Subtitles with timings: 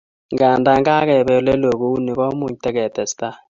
[0.39, 3.35] kanda kakebee oleloo kuni komuch tigetesetai